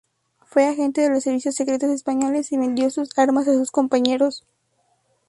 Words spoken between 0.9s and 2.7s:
de los servicios secretos españoles y